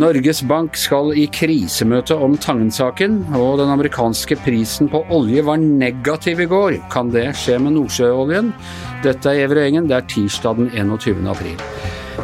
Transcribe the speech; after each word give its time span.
Norges 0.00 0.42
Bank 0.42 0.76
skal 0.76 1.14
i 1.16 1.26
krisemøte 1.32 2.16
om 2.20 2.36
Tangen-saken, 2.36 3.18
og 3.32 3.58
den 3.62 3.72
amerikanske 3.72 4.36
prisen 4.44 4.92
på 4.92 5.06
olje 5.08 5.44
var 5.46 5.56
negativ 5.56 6.40
i 6.44 6.48
går. 6.52 6.76
Kan 6.92 7.12
det 7.14 7.30
skje 7.40 7.56
med 7.64 7.78
Nordsjøoljen? 7.78 8.52
Dette 9.04 9.32
er 9.32 9.40
Gjever 9.40 9.64
Engen, 9.64 9.88
det 9.88 9.96
er 9.96 10.10
tirsdag 10.12 10.60
den 10.60 10.72
21. 10.76 11.24
april. 11.32 11.79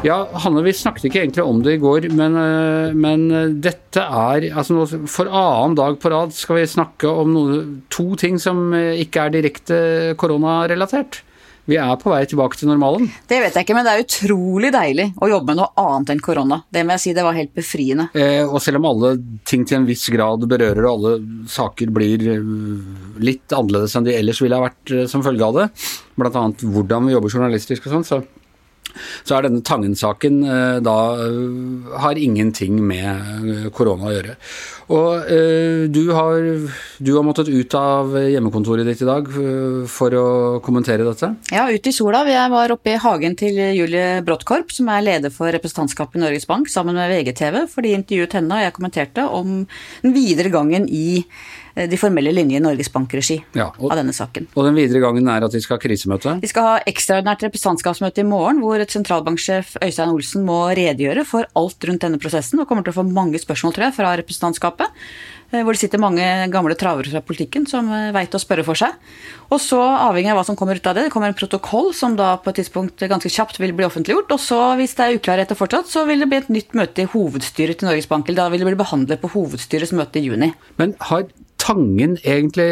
Ja, 0.07 0.21
Hanne, 0.45 0.63
vi 0.63 0.71
snakket 0.77 1.09
ikke 1.09 1.25
egentlig 1.25 1.43
om 1.43 1.63
det 1.67 1.77
i 1.77 1.83
går, 1.83 2.09
men, 2.15 2.37
eh, 2.39 2.93
men 2.95 3.27
dette 3.65 4.05
er 4.05 4.49
altså 4.53 4.85
For 5.11 5.27
annen 5.27 5.75
dag 5.79 5.99
på 5.99 6.13
rad 6.13 6.35
skal 6.37 6.61
vi 6.61 6.69
snakke 6.71 7.11
om 7.11 7.33
noe, 7.35 7.63
to 7.91 8.13
ting 8.21 8.39
som 8.39 8.69
eh, 8.77 9.03
ikke 9.03 9.27
er 9.27 9.35
direkte 9.35 9.79
koronarelatert 10.21 11.25
vi 11.67 11.79
er 11.83 11.97
på 11.99 12.13
vei 12.13 12.23
tilbake 12.31 12.59
til 12.59 12.71
normalen? 12.71 13.09
Det 13.27 13.41
vet 13.43 13.57
jeg 13.57 13.67
ikke, 13.67 13.75
men 13.75 13.87
det 13.87 13.93
er 13.93 14.05
utrolig 14.05 14.71
deilig 14.75 15.09
å 15.19 15.31
jobbe 15.33 15.51
med 15.51 15.59
noe 15.59 15.83
annet 15.83 16.13
enn 16.15 16.23
korona. 16.23 16.61
Det 16.71 16.85
må 16.87 16.95
jeg 16.95 17.03
si, 17.03 17.15
det 17.17 17.25
var 17.27 17.35
helt 17.35 17.53
befriende. 17.57 18.07
Eh, 18.15 18.45
og 18.47 18.61
selv 18.63 18.79
om 18.79 18.87
alle 18.93 19.17
ting 19.49 19.67
til 19.67 19.81
en 19.81 19.89
viss 19.89 20.07
grad 20.15 20.47
berører, 20.47 20.87
og 20.87 20.93
alle 20.93 21.49
saker 21.51 21.91
blir 21.95 22.23
eh, 22.37 22.53
litt 23.19 23.55
annerledes 23.57 23.99
enn 23.99 24.07
de 24.07 24.15
ellers 24.15 24.43
ville 24.45 24.59
ha 24.59 24.69
vært 24.69 24.95
eh, 24.95 25.09
som 25.11 25.27
følge 25.27 25.49
av 25.49 25.59
det, 25.59 25.69
bl.a. 26.15 26.45
hvordan 26.63 27.11
vi 27.11 27.17
jobber 27.17 27.35
journalistisk 27.35 27.89
og 27.89 27.97
sånn, 27.97 28.07
så 28.07 28.23
så 29.25 29.37
er 29.37 29.47
denne 29.47 29.65
Tangen-saken 29.67 30.41
eh, 30.47 30.79
da 30.85 30.97
eh, 31.25 31.93
har 32.03 32.21
ingenting 32.21 32.79
med 32.87 33.07
eh, 33.07 33.69
korona 33.75 34.11
å 34.11 34.15
gjøre. 34.15 34.37
Og 34.87 35.33
du 35.91 36.13
har, 36.15 36.45
du 37.03 37.09
har 37.17 37.25
måttet 37.27 37.49
ut 37.51 37.75
av 37.75 38.13
hjemmekontoret 38.23 38.87
ditt 38.87 39.01
i 39.03 39.09
dag 39.09 39.27
for 39.91 40.15
å 40.15 40.27
kommentere 40.63 41.03
dette? 41.03 41.33
Ja, 41.51 41.65
ut 41.67 41.89
i 41.91 41.93
sola. 41.95 42.21
Jeg 42.31 42.53
var 42.53 42.71
oppe 42.71 42.93
i 42.95 43.01
hagen 43.03 43.35
til 43.35 43.59
Julie 43.75 44.23
Bråttkorp, 44.23 44.71
som 44.71 44.93
er 44.95 45.03
leder 45.03 45.35
for 45.35 45.51
representantskapet 45.51 46.21
i 46.21 46.23
Norges 46.23 46.47
Bank, 46.47 46.71
sammen 46.71 46.95
med 46.95 47.11
VGTV, 47.11 47.65
for 47.73 47.83
de 47.83 47.97
intervjuet 47.99 48.39
henne, 48.39 48.55
og 48.55 48.63
jeg 48.63 48.77
kommenterte 48.79 49.27
om 49.27 49.57
den 50.05 50.15
videre 50.15 50.55
gangen 50.55 50.87
i 50.87 51.25
de 51.77 51.99
formelle 52.01 52.33
linjer 52.33 52.61
i 52.61 52.65
Norges 52.65 52.89
Bank-regi 52.93 53.37
ja, 53.59 53.69
av 53.69 53.95
denne 53.99 54.15
saken. 54.17 54.49
Og 54.57 54.65
den 54.65 54.79
videre 54.79 55.03
gangen 55.05 55.29
er 55.29 55.45
at 55.45 55.53
de 55.53 55.61
skal 55.61 55.77
ha 55.77 55.83
krisemøte? 55.83 56.39
De 56.41 56.51
skal 56.51 56.69
ha 56.71 56.75
ekstraordinært 56.89 57.45
representantskapsmøte 57.47 58.25
i 58.25 58.29
morgen, 58.29 58.63
hvor 58.65 58.81
et 58.81 58.95
sentralbanksjef 58.95 59.77
Øystein 59.85 60.15
Olsen 60.15 60.47
må 60.49 60.63
redegjøre 60.77 61.27
for 61.29 61.49
alt 61.59 61.89
rundt 61.89 62.07
denne 62.07 62.21
prosessen, 62.23 62.63
og 62.63 62.71
kommer 62.71 62.87
til 62.87 62.95
å 62.95 63.01
få 63.03 63.07
mange 63.09 63.41
spørsmål, 63.43 63.77
tror 63.77 63.89
jeg, 63.91 63.97
fra 63.99 64.15
representantskapet. 64.23 65.05
Eh, 65.53 65.63
hvor 65.63 65.77
det 65.77 65.79
sitter 65.79 66.03
mange 66.03 66.25
gamle 66.51 66.75
travere 66.79 67.11
fra 67.13 67.23
politikken 67.23 67.69
som 67.71 67.87
eh, 67.95 68.11
veit 68.15 68.35
å 68.35 68.41
spørre 68.43 68.65
for 68.67 68.79
seg. 68.79 68.97
Og 69.55 69.61
så, 69.63 69.79
avhengig 69.79 70.33
av 70.33 70.41
hva 70.41 70.47
som 70.49 70.59
kommer 70.59 70.79
ut 70.79 70.89
av 70.91 70.97
det, 70.97 71.07
det 71.07 71.13
kommer 71.15 71.31
en 71.31 71.39
protokoll 71.39 71.93
som 71.95 72.17
da 72.19 72.33
på 72.43 72.51
et 72.51 72.61
tidspunkt 72.63 73.07
ganske 73.07 73.31
kjapt 73.31 73.61
vil 73.63 73.75
bli 73.77 73.87
offentliggjort. 73.87 74.33
Og 74.35 74.43
så, 74.43 74.61
hvis 74.81 74.97
det 74.99 75.07
er 75.07 75.19
uklarheter 75.21 75.59
fortsatt, 75.59 75.91
så 75.93 76.03
vil 76.09 76.25
det 76.25 76.31
bli 76.33 76.41
et 76.43 76.53
nytt 76.53 76.75
møte 76.79 77.05
i 77.05 77.11
hovedstyret 77.13 77.79
til 77.79 77.91
Norges 77.91 78.11
Bank. 78.11 78.27
Eller 78.27 78.43
da 78.43 78.51
vil 78.51 78.65
det 78.65 78.73
bli 78.73 78.81
behandlet 78.83 79.23
på 79.23 79.31
hovedstyrets 79.37 79.95
møte 79.95 80.19
i 80.19 80.27
juni. 80.27 80.51
Men 80.81 80.97
har 81.13 81.29
Tangen 81.67 82.15
egentlig 82.23 82.67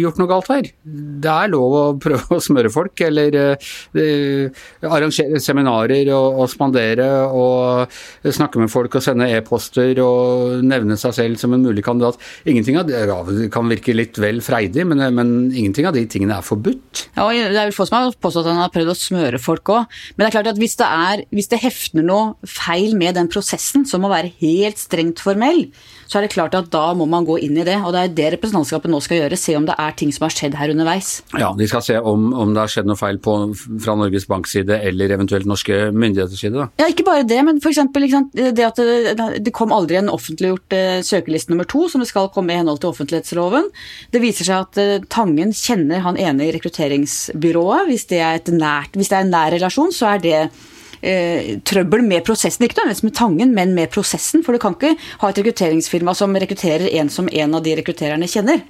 gjort 0.00 0.18
noe 0.18 0.30
galt 0.30 0.48
her? 0.50 0.66
Det 0.82 1.30
er 1.30 1.50
lov 1.52 1.74
å 1.78 1.82
prøve 2.02 2.38
å 2.38 2.42
smøre 2.42 2.70
folk, 2.72 2.98
eller 3.06 3.36
uh, 3.38 4.64
arrangere 4.88 5.38
seminarer 5.42 6.10
og, 6.16 6.40
og, 6.42 6.48
spandere 6.50 7.06
og 7.30 7.94
snakke 8.24 8.58
med 8.58 8.72
folk 8.72 8.98
og 8.98 9.04
sende 9.04 9.28
e-poster 9.30 10.00
og 10.02 10.64
nevne 10.66 10.98
seg 10.98 11.14
selv 11.14 11.38
som 11.38 11.54
en 11.54 11.62
mulig 11.62 11.84
kandidat. 11.86 12.18
Ingenting 12.50 12.80
av 12.80 12.88
det 12.88 13.04
ja, 13.06 13.20
kan 13.54 13.70
virke 13.70 13.94
litt 13.94 14.18
vel 14.18 14.42
freidig, 14.44 14.86
men, 14.90 15.04
men, 15.14 15.32
ingenting 15.54 15.86
av 15.86 15.94
de 15.94 16.02
tingene 16.10 16.40
er 16.40 16.46
forbudt. 16.46 17.06
Ja, 17.14 17.28
det 17.30 17.54
er 17.54 17.68
vel 17.68 17.76
få 17.76 17.86
som 17.86 18.00
har 18.00 18.18
påstått 18.18 18.48
at 18.48 18.54
han 18.56 18.64
har 18.64 18.74
prøvd 18.74 18.94
å 18.94 18.98
smøre 18.98 19.42
folk 19.42 19.74
òg. 19.76 19.98
Men 20.16 20.24
det 20.24 20.30
er 20.32 20.36
klart 20.40 20.52
at 20.54 20.60
hvis 20.60 20.78
det, 20.80 20.90
er, 20.90 21.24
hvis 21.34 21.50
det 21.52 21.62
hefter 21.62 22.06
noe 22.06 22.34
feil 22.48 22.98
med 22.98 23.14
den 23.18 23.30
prosessen, 23.30 23.86
som 23.86 24.02
må 24.02 24.10
være 24.12 24.34
helt 24.42 24.82
strengt 24.82 25.22
formell, 25.22 25.68
så 26.10 26.18
er 26.18 26.26
det 26.26 26.34
klart 26.34 26.56
at 26.58 26.70
da 26.72 26.88
må 26.96 27.06
man 27.10 27.26
gå 27.26 27.38
inn 27.46 27.56
i 27.58 27.66
det. 27.66 27.78
Og 27.82 27.94
det 27.94 28.02
er 28.02 28.16
det 28.18 28.23
representantskapet 28.32 28.92
nå 28.92 29.00
skal 29.04 29.20
gjøre, 29.22 29.38
se 29.40 29.54
om 29.58 29.66
det 29.68 29.76
er 29.80 29.96
ting 29.98 30.12
som 30.14 30.26
har 30.26 30.34
skjedd 30.34 30.56
her 30.58 30.72
underveis. 30.72 31.10
Ja, 31.38 31.52
de 31.58 31.68
skal 31.70 31.84
se 31.84 31.98
om, 32.00 32.30
om 32.32 32.54
det 32.54 32.62
har 32.62 32.72
skjedd 32.72 32.88
noe 32.88 32.98
feil 32.98 33.20
på, 33.22 33.36
fra 33.84 33.96
Norges 33.98 34.26
Banks 34.30 34.54
side 34.56 34.78
eller 34.88 35.14
eventuelt 35.16 35.48
norske 35.48 35.90
myndigheters 35.94 36.44
side. 36.44 36.56
Da. 36.56 36.68
Ja, 36.82 36.90
ikke 36.92 37.06
bare 37.06 37.26
det, 37.28 37.40
men 37.46 37.60
f.eks. 37.62 37.80
det 38.34 38.66
at 38.66 38.80
det, 38.80 39.28
det, 39.44 39.54
kom 39.54 39.74
aldri 39.74 39.98
en 40.00 40.12
offentliggjort 40.12 40.76
eh, 40.76 40.98
søkeliste 41.06 41.52
nummer 41.52 41.68
to, 41.70 41.86
som 41.90 42.02
det 42.02 42.10
skal 42.10 42.30
komme 42.34 42.54
i 42.54 42.60
henhold 42.60 42.82
til 42.82 42.92
offentlighetsloven. 42.92 43.70
Det 44.14 44.22
viser 44.22 44.48
seg 44.48 44.68
at 44.68 44.82
eh, 44.82 45.08
Tangen 45.14 45.52
kjenner 45.54 46.04
han 46.04 46.18
ene 46.20 46.48
i 46.48 46.54
rekrutteringsbyrået. 46.54 47.90
Hvis 47.90 48.08
det 48.10 48.22
er, 48.24 48.40
nært, 48.54 48.96
hvis 48.98 49.12
det 49.12 49.18
er 49.18 49.26
en 49.26 49.34
nær 49.34 49.54
relasjon, 49.54 49.92
så 49.94 50.14
er 50.14 50.24
det 50.24 50.38
eh, 51.04 51.50
trøbbel 51.66 52.04
med 52.06 52.24
prosessen. 52.26 52.64
Ikke 52.64 52.80
nødvendigvis 52.80 53.06
med 53.06 53.18
Tangen, 53.18 53.52
men 53.56 53.74
med 53.76 53.92
prosessen. 53.94 54.44
For 54.44 54.56
du 54.56 54.62
kan 54.62 54.76
ikke 54.78 54.94
ha 55.20 55.30
et 55.30 55.42
rekrutteringsfirma 55.42 56.16
som 56.16 56.34
rekrutterer 56.34 56.88
en 57.00 57.12
som 57.12 57.28
en 57.30 57.60
av 57.60 57.62
de 57.64 57.76
rekruttererne 57.78 58.30
kjenner. 58.30 58.64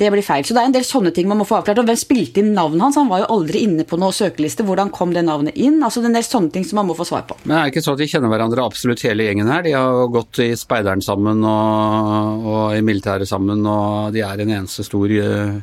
Det 0.00 0.08
blir 0.10 0.24
feil. 0.24 0.44
Så 0.44 0.54
det 0.56 0.62
er 0.62 0.70
en 0.70 0.74
del 0.74 0.86
sånne 0.86 1.12
ting 1.14 1.28
man 1.30 1.38
må 1.38 1.46
få 1.46 1.58
avklart. 1.58 1.82
Og 1.82 1.86
hvem 1.86 1.98
spilte 2.00 2.40
inn 2.40 2.54
navnet 2.56 2.82
hans? 2.82 2.98
Han 2.98 3.10
var 3.10 3.22
jo 3.22 3.30
aldri 3.36 3.64
inne 3.66 3.84
på 3.86 3.98
noen 4.00 4.14
søkeliste. 4.16 4.64
Hvordan 4.66 4.90
kom 4.94 5.12
det 5.14 5.24
navnet 5.26 5.58
inn? 5.58 5.78
Altså 5.84 6.00
det 6.00 6.08
er 6.08 6.14
en 6.14 6.18
del 6.18 6.26
sånne 6.26 6.52
ting 6.54 6.66
som 6.66 6.80
man 6.80 6.88
må 6.88 6.96
få 6.98 7.06
svar 7.06 7.26
på. 7.28 7.36
Men 7.44 7.58
er 7.58 7.66
det 7.66 7.74
ikke 7.74 7.84
sånn 7.84 7.98
at 7.98 8.02
de 8.02 8.08
kjenner 8.14 8.32
hverandre 8.32 8.64
absolutt 8.64 9.04
hele 9.06 9.28
gjengen 9.28 9.50
her? 9.52 9.64
De 9.66 9.74
har 9.76 10.12
gått 10.14 10.42
i 10.42 10.52
speideren 10.58 11.04
sammen 11.04 11.44
og, 11.46 12.46
og 12.54 12.78
i 12.78 12.84
militæret 12.84 13.28
sammen, 13.30 13.66
og 13.68 14.16
de 14.16 14.24
er 14.26 14.42
en 14.42 14.54
eneste 14.60 14.86
stor 14.86 15.12
uh, 15.12 15.60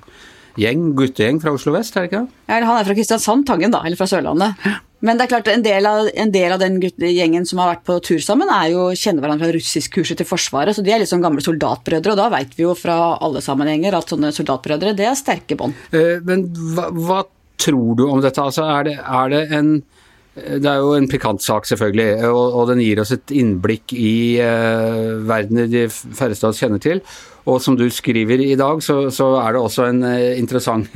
gjeng, 0.60 0.92
guttegjeng 0.98 1.42
fra 1.42 1.56
Oslo 1.56 1.74
vest, 1.76 1.98
er 1.98 2.06
det 2.06 2.12
ikke 2.12 2.22
det? 2.22 2.44
Ja, 2.52 2.62
han 2.62 2.78
er 2.78 2.88
fra 2.88 2.96
Kristiansand, 2.98 3.48
Tangen 3.50 3.74
da, 3.74 3.82
eller 3.86 4.00
fra 4.00 4.08
Sørlandet. 4.10 4.70
Men 5.06 5.20
det 5.20 5.26
er 5.26 5.32
klart, 5.32 5.48
en 5.52 5.64
del 5.64 5.88
av, 5.88 6.10
en 6.12 6.32
del 6.34 6.54
av 6.54 6.60
den 6.60 6.80
gjengen 6.82 7.46
som 7.48 7.62
har 7.62 7.72
vært 7.74 7.86
på 7.88 8.00
tur 8.04 8.24
sammen, 8.24 8.50
er 8.52 8.74
jo, 8.74 8.90
kjenner 9.00 9.24
hverandre 9.24 9.48
fra 9.48 9.56
russiskkurset 9.56 10.20
til 10.20 10.28
Forsvaret, 10.28 10.76
så 10.76 10.84
de 10.84 10.92
er 10.96 11.06
sånn 11.08 11.24
gamle 11.24 11.44
soldatbrødre. 11.46 12.16
Og 12.16 12.20
da 12.20 12.28
veit 12.34 12.58
vi 12.58 12.66
jo 12.66 12.76
fra 12.78 13.16
alle 13.16 13.44
sammenhenger 13.44 13.96
at 13.96 14.12
sånne 14.12 14.34
soldatbrødre, 14.36 14.96
det 15.00 15.08
er 15.08 15.16
sterke 15.20 15.56
bånd. 15.60 15.78
Eh, 15.96 16.18
men 16.28 16.50
hva, 16.76 16.90
hva, 16.92 17.24
tror 17.60 17.96
du 18.00 18.06
om 18.08 18.22
dette? 18.24 18.44
Altså, 18.44 18.68
er 18.72 18.86
det, 18.88 19.00
er 19.00 19.34
det 19.34 19.46
en 19.56 19.74
det 20.40 20.70
er 20.70 20.78
jo 20.80 20.94
en 20.96 21.08
pikant 21.10 21.42
sak, 21.44 21.66
selvfølgelig, 21.68 22.30
og, 22.30 22.54
og, 22.54 22.62
den 22.70 22.80
gir 22.80 23.02
oss 23.02 23.10
et 23.12 23.34
innblikk 23.36 23.92
i 23.98 24.40
uh, 24.40 25.18
verden 25.28 25.66
de 25.68 25.82
færreste 25.90 26.46
av 26.48 26.54
oss 26.54 26.62
kjenner 26.62 26.80
til. 26.80 27.02
Og 27.50 27.58
som 27.60 27.76
du 27.76 27.84
skriver 27.92 28.40
i 28.46 28.56
dag, 28.56 28.80
så, 28.86 29.10
så 29.12 29.34
er 29.42 29.58
det 29.58 29.64
også 29.66 29.90
en 29.90 30.06
interessant 30.38 30.88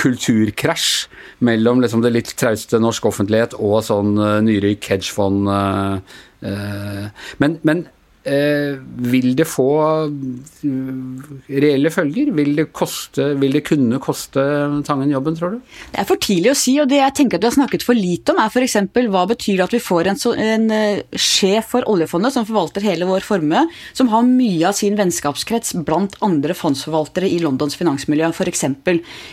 kulturkrasj 0.00 1.08
mellom 1.44 1.80
liksom, 1.84 2.02
det 2.04 2.14
litt 2.14 2.34
trauste 2.40 2.80
norsk 2.80 3.08
offentlighet 3.12 3.56
og 3.60 3.80
sånn 3.86 4.16
uh, 4.20 4.38
nyrik 4.44 4.88
hedgefond. 4.92 5.48
men, 6.40 7.56
men 7.68 7.82
Eh, 7.84 7.99
vil 8.20 9.30
det 9.32 9.46
få 9.48 9.70
reelle 11.48 11.90
følger? 11.92 12.28
Vil 12.36 12.52
det, 12.58 12.66
koste, 12.76 13.30
vil 13.40 13.54
det 13.56 13.62
kunne 13.64 14.00
koste 14.02 14.42
Tangen 14.84 15.12
jobben, 15.12 15.36
tror 15.38 15.54
du? 15.54 15.62
Det 15.94 16.02
er 16.02 16.08
for 16.08 16.20
tidlig 16.20 16.52
å 16.52 16.58
si, 16.58 16.74
og 16.82 16.90
det 16.90 16.98
jeg 17.00 17.16
tenker 17.16 17.38
at 17.38 17.44
du 17.44 17.48
har 17.48 17.56
snakket 17.56 17.86
for 17.86 17.96
lite 17.96 18.34
om, 18.34 18.42
er 18.42 18.52
f.eks. 18.52 18.76
hva 19.08 19.24
betyr 19.30 19.56
det 19.56 19.66
at 19.66 19.76
vi 19.76 19.82
får 19.82 20.12
en, 20.12 20.20
en 20.44 20.68
uh, 20.68 21.16
sjef 21.16 21.72
for 21.72 21.88
oljefondet 21.88 22.36
som 22.36 22.46
forvalter 22.48 22.84
hele 22.84 23.08
vår 23.08 23.24
formue, 23.24 23.64
som 23.96 24.12
har 24.12 24.28
mye 24.28 24.68
av 24.68 24.76
sin 24.76 25.00
vennskapskrets 25.00 25.78
blant 25.88 26.18
andre 26.24 26.56
fondsforvaltere 26.56 27.30
i 27.30 27.40
Londons 27.40 27.78
finansmiljø, 27.80 28.32
f.eks. 28.34 28.66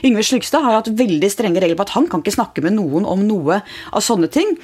Yngve 0.08 0.26
Slygstad 0.26 0.64
har 0.64 0.80
hatt 0.80 0.94
veldig 0.96 1.32
strenge 1.34 1.64
regler 1.64 1.80
på 1.80 1.90
at 1.90 1.98
han 1.98 2.08
kan 2.12 2.24
ikke 2.24 2.38
snakke 2.40 2.64
med 2.64 2.80
noen 2.80 3.08
om 3.08 3.28
noe 3.28 3.62
av 3.92 4.06
sånne 4.06 4.32
ting. 4.32 4.56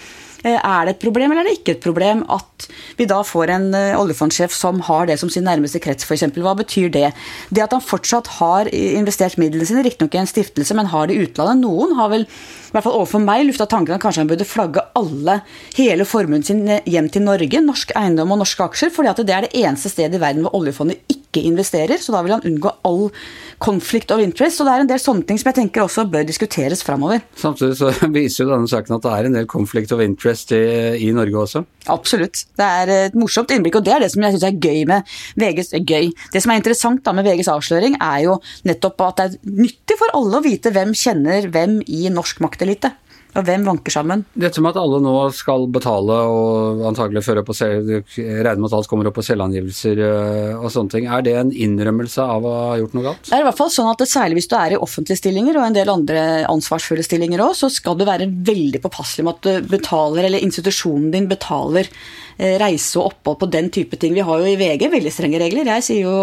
Eh, 0.44 0.60
er 0.60 0.86
det 0.86 0.98
et 0.98 1.04
problem, 1.04 1.32
eller 1.32 1.46
er 1.46 1.50
det 1.50 1.60
ikke 1.62 1.78
et 1.78 1.84
problem 1.84 2.26
at 2.32 2.68
vi 3.00 3.08
da 3.08 3.22
får 3.24 3.52
en 3.54 3.70
eh, 3.78 3.96
oljefondsjef 3.96 4.52
som 4.56 4.82
har 4.90 5.08
det 5.08 5.16
som 5.22 5.32
sin 5.32 5.46
nærmeste 5.48 5.80
krets, 5.84 6.04
f.eks.? 6.04 6.26
Hva 6.36 6.56
betyr 6.60 6.92
det? 6.92 7.14
Det 7.48 7.64
at 7.64 7.76
han 7.76 7.84
fortsatt 7.84 8.28
har 8.42 8.68
investert 8.74 9.40
midlene 9.40 9.68
sine, 9.70 9.86
riktignok 9.88 10.18
i 10.18 10.24
en 10.24 10.30
stiftelse, 10.30 10.76
men 10.76 10.92
har 10.92 11.08
det 11.08 11.16
i 11.16 11.24
utlandet. 11.24 11.64
Noen 11.64 11.96
har 12.00 12.12
vel, 12.12 12.28
i 12.28 12.76
hvert 12.76 12.88
fall 12.88 13.00
overfor 13.00 13.24
meg, 13.24 13.46
lufta 13.48 13.70
tanken 13.72 13.96
at 13.96 14.04
kanskje 14.04 14.26
han 14.26 14.32
burde 14.34 14.50
flagge 14.50 14.84
alle, 15.00 15.40
hele 15.80 16.08
formuen 16.10 16.44
sin 16.44 16.66
eh, 16.68 16.84
hjem 16.92 17.08
til 17.14 17.24
Norge, 17.30 17.64
norsk 17.64 17.96
eiendom 18.00 18.36
og 18.36 18.44
norske 18.44 18.68
aksjer, 18.68 18.92
fordi 18.92 19.14
at 19.14 19.24
det 19.24 19.38
er 19.38 19.48
det 19.48 19.56
eneste 19.64 19.96
stedet 19.96 20.20
i 20.20 20.26
verden 20.28 20.44
hvor 20.44 20.60
oljefondet 20.60 21.00
ikke 21.08 21.23
investerer. 21.42 21.98
Så 22.02 22.14
da 22.14 22.22
vil 22.22 22.36
han 22.36 22.46
unngå 22.46 22.72
all 22.86 23.10
konflikt 23.64 24.12
of 24.12 24.22
interest. 24.22 24.62
Og 24.62 24.68
det 24.68 24.74
er 24.74 24.84
en 24.84 24.90
del 24.92 25.02
sånne 25.02 25.26
ting 25.28 25.40
som 25.40 25.50
jeg 25.52 25.60
tenker 25.62 25.86
også 25.86 26.06
bør 26.12 26.26
diskuteres 26.28 26.84
framover. 26.86 27.24
Samtidig 27.40 27.78
så 27.80 27.92
viser 28.18 28.44
jo 28.44 28.52
denne 28.52 28.70
saken 28.70 28.98
at 28.98 29.06
det 29.06 29.14
er 29.14 29.30
en 29.30 29.38
del 29.40 29.48
konflikt 29.50 29.94
of 29.96 30.04
interest 30.04 30.54
i, 30.56 30.64
i, 31.00 31.12
Norge 31.16 31.46
også? 31.46 31.64
Absolutt. 31.94 32.46
Det 32.58 32.68
er 32.82 32.94
et 33.10 33.18
morsomt 33.18 33.52
innblikk, 33.54 33.80
og 33.80 33.86
det 33.88 33.96
er 33.96 34.04
det 34.06 34.12
som 34.14 34.24
jeg 34.26 34.36
syns 34.36 34.48
er 34.50 34.60
gøy 34.60 34.84
med 34.90 35.14
VGs 35.40 35.74
gøy. 35.84 36.12
Det 36.34 36.44
som 36.44 36.54
er 36.54 36.62
interessant 36.62 37.04
da 37.06 37.16
med 37.16 37.28
VGs 37.28 37.52
avsløring, 37.54 37.98
er 38.02 38.26
jo 38.28 38.40
nettopp 38.68 39.08
at 39.10 39.22
det 39.22 39.30
er 39.30 39.62
nyttig 39.64 40.00
for 40.00 40.18
alle 40.18 40.40
å 40.40 40.46
vite 40.46 40.74
hvem 40.74 40.94
kjenner 40.98 41.50
hvem 41.54 41.80
i 41.88 42.08
norsk 42.14 42.44
maktelite. 42.44 42.94
Og 43.34 43.46
hvem 43.48 43.64
vanker 43.66 43.94
sammen? 43.94 44.24
Dette 44.38 44.62
med 44.62 44.74
at 44.74 44.82
alle 44.82 45.00
nå 45.02 45.14
skal 45.34 45.66
betale 45.74 46.18
og 46.30 46.84
antagelig 46.92 47.24
føre 47.26 47.44
på 47.46 47.56
med 47.58 48.68
at 48.70 48.76
alt 48.78 48.90
kommer 48.92 49.10
opp 49.10 49.18
på 49.18 49.26
selvangivelser 49.26 50.02
eh, 50.06 50.52
og 50.60 50.70
sånne 50.74 50.94
ting, 50.94 51.08
er 51.10 51.26
det 51.26 51.34
en 51.40 51.54
innrømmelse 51.54 52.22
av 52.36 52.46
å 52.46 52.54
ha 52.70 52.76
gjort 52.82 52.98
noe 52.98 53.08
galt? 53.08 53.30
Det 53.30 53.38
er 53.38 53.46
i 53.46 53.48
hvert 53.48 53.60
fall 53.60 53.74
sånn 53.74 53.90
at 53.90 54.02
Særlig 54.14 54.36
hvis 54.38 54.50
du 54.52 54.54
er 54.60 54.74
i 54.76 54.78
offentlige 54.78 55.18
stillinger 55.18 55.58
og 55.58 55.66
en 55.66 55.76
del 55.78 55.90
andre 55.90 56.24
ansvarsfulle 56.52 57.06
stillinger 57.06 57.42
òg, 57.42 57.56
så 57.58 57.70
skal 57.72 57.96
du 57.98 58.04
være 58.06 58.28
veldig 58.46 58.82
påpasselig 58.84 59.26
med 59.26 59.40
at 59.40 59.48
du 59.48 59.72
betaler, 59.72 60.28
eller 60.28 60.44
institusjonen 60.44 61.08
din 61.14 61.30
betaler 61.32 61.90
reise 62.38 63.00
og 63.00 63.12
opphold 63.12 63.40
på 63.44 63.50
den 63.54 63.70
type 63.74 63.98
ting. 64.00 64.16
Vi 64.16 64.26
har 64.26 64.42
jo 64.42 64.50
i 64.50 64.58
VG 64.60 64.88
veldig 64.94 65.14
strenge 65.14 65.42
regler. 65.42 65.70
Jeg 65.76 65.86
sier 65.86 66.08
jo 66.08 66.16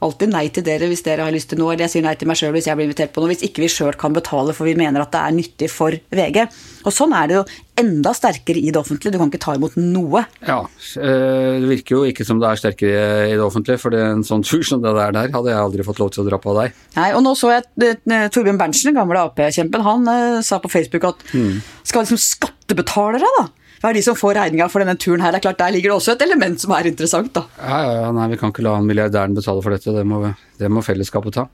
alltid 0.00 0.32
nei 0.32 0.46
til 0.54 0.66
dere 0.66 0.88
hvis 0.90 1.04
dere 1.06 1.26
har 1.26 1.34
lyst 1.34 1.50
til 1.52 1.60
noe, 1.60 1.74
eller 1.74 1.86
jeg 1.86 1.96
sier 1.96 2.06
nei 2.06 2.16
til 2.18 2.30
meg 2.30 2.38
sjøl 2.40 2.54
hvis 2.56 2.68
jeg 2.70 2.78
blir 2.78 2.88
invitert 2.88 3.14
på 3.14 3.22
noe, 3.22 3.32
hvis 3.32 3.44
ikke 3.46 3.64
vi 3.64 3.72
sjøl 3.72 3.96
kan 4.00 4.14
betale 4.16 4.54
for 4.56 4.68
vi 4.68 4.76
mener 4.78 5.04
at 5.04 5.12
det 5.14 5.24
er 5.24 5.36
nyttig 5.36 5.70
for 5.72 5.96
VG. 6.14 6.46
Og 6.86 6.94
sånn 6.94 7.14
er 7.16 7.28
det 7.28 7.36
jo 7.38 7.44
enda 7.80 8.12
sterkere 8.16 8.60
i 8.60 8.72
det 8.72 8.80
offentlige. 8.80 9.14
Du 9.14 9.20
kan 9.20 9.30
ikke 9.30 9.42
ta 9.42 9.54
imot 9.56 9.76
noe. 9.80 10.24
Ja, 10.46 10.60
eh, 11.00 11.60
det 11.62 11.70
virker 11.70 11.96
jo 11.96 12.02
ikke 12.08 12.26
som 12.28 12.40
det 12.40 12.50
er 12.50 12.60
sterkere 12.60 13.04
i 13.28 13.36
det 13.36 13.44
offentlige, 13.44 13.80
for 13.80 13.94
det 13.94 14.02
er 14.02 14.14
en 14.14 14.26
sånn 14.26 14.44
tur 14.48 14.64
som 14.66 14.82
det 14.84 14.94
der 14.96 15.14
der 15.16 15.32
hadde 15.34 15.52
jeg 15.52 15.60
aldri 15.60 15.86
fått 15.86 16.02
lov 16.02 16.12
til 16.14 16.24
å 16.24 16.28
dra 16.28 16.40
på 16.40 16.54
av 16.54 16.64
deg. 16.64 16.82
Nei, 16.98 17.12
og 17.16 17.24
nå 17.26 17.36
så 17.38 17.54
jeg 17.54 17.68
eh, 17.86 18.26
Torbjørn 18.32 18.60
Berntsen, 18.60 18.90
den 18.90 19.00
gamle 19.00 19.24
Ap-kjempen, 19.28 19.86
han 19.86 20.12
sa 20.46 20.60
på 20.62 20.72
Facebook 20.72 21.08
at 21.08 21.24
mm. 21.32 21.56
skal 21.86 22.04
liksom 22.04 22.20
skattebetalere, 22.20 23.32
da? 23.38 23.48
Hva 23.80 23.90
er 23.90 23.96
de 23.96 24.02
som 24.04 24.16
får 24.18 24.34
regninga 24.36 24.68
for 24.68 24.84
denne 24.84 24.96
turen 25.00 25.22
her? 25.24 25.32
Det 25.32 25.40
er 25.40 25.46
klart, 25.48 25.58
Der 25.62 25.72
ligger 25.72 25.90
det 25.90 25.96
også 25.96 26.12
et 26.16 26.24
element 26.26 26.60
som 26.60 26.74
er 26.76 26.90
interessant, 26.90 27.32
da. 27.36 27.46
Ja, 27.58 27.78
ja, 27.86 27.94
ja 28.04 28.10
nei, 28.12 28.26
vi 28.32 28.40
kan 28.40 28.52
ikke 28.52 28.64
la 28.66 28.74
han 28.76 28.88
milliardæren 28.88 29.36
betale 29.36 29.62
for 29.64 29.72
dette, 29.72 29.94
det 29.96 30.04
må, 30.06 30.20
det 30.60 30.68
må 30.68 30.82
fellesskapet 30.84 31.38
ta. 31.38 31.46